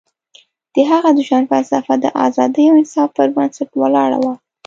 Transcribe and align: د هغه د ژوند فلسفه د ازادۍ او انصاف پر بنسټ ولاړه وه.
د 0.75 0.77
هغه 0.91 1.09
د 1.13 1.19
ژوند 1.27 1.49
فلسفه 1.51 1.93
د 1.99 2.05
ازادۍ 2.25 2.65
او 2.69 2.75
انصاف 2.81 3.09
پر 3.17 3.27
بنسټ 3.35 3.69
ولاړه 3.81 4.17
وه. 4.23 4.33